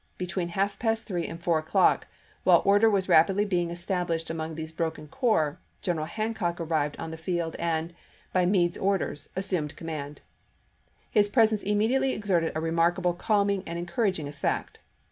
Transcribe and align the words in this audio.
Between 0.17 0.47
chap, 0.47 0.55
ix, 0.55 0.55
half 0.55 0.79
past 0.79 1.05
three 1.05 1.27
and 1.27 1.39
four 1.39 1.59
o'clock,1 1.59 2.07
while 2.43 2.63
order 2.65 2.89
was 2.89 3.07
rapidly 3.07 3.45
being 3.45 3.69
established 3.69 4.31
among 4.31 4.55
these 4.55 4.71
broken 4.71 5.07
corps, 5.07 5.59
General 5.83 6.07
Hancock 6.07 6.59
arrived 6.59 6.97
on 6.97 7.11
the 7.11 7.17
field 7.17 7.55
and, 7.59 7.93
by 8.33 8.47
Meade's 8.47 8.79
orders, 8.79 9.29
assumed 9.35 9.75
command. 9.75 10.21
His 11.11 11.29
pres 11.29 11.51
ence 11.53 11.61
immediately 11.61 12.13
exerted 12.13 12.51
a 12.55 12.59
remarkable 12.61 13.13
calming 13.13 13.61
and 13.67 13.77
encouraging 13.77 14.27
effect. 14.27 14.79